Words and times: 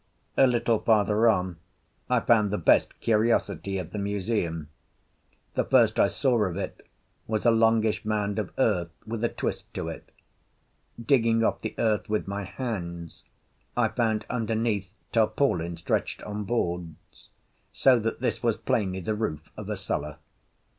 A 0.35 0.47
little 0.47 0.79
farther 0.79 1.27
on 1.29 1.57
I 2.09 2.21
found 2.21 2.49
the 2.49 2.57
best 2.57 2.99
curiosity 3.01 3.77
of 3.77 3.91
the 3.91 3.99
museum. 3.99 4.67
The 5.53 5.63
first 5.63 5.99
I 5.99 6.07
saw 6.07 6.43
of 6.45 6.57
it 6.57 6.87
was 7.27 7.45
a 7.45 7.51
longish 7.51 8.03
mound 8.03 8.39
of 8.39 8.51
earth 8.57 8.89
with 9.05 9.23
a 9.23 9.29
twist 9.29 9.71
to 9.75 9.89
it. 9.89 10.11
Digging 10.99 11.43
off 11.43 11.61
the 11.61 11.75
earth 11.77 12.09
with 12.09 12.27
my 12.27 12.45
hands, 12.45 13.25
I 13.77 13.89
found 13.89 14.25
underneath 14.27 14.91
tarpaulin 15.11 15.77
stretched 15.77 16.23
on 16.23 16.45
boards, 16.45 17.29
so 17.71 17.99
that 17.99 18.21
this 18.21 18.41
was 18.41 18.57
plainly 18.57 19.01
the 19.01 19.13
roof 19.13 19.51
of 19.55 19.69
a 19.69 19.77
cellar. 19.77 20.17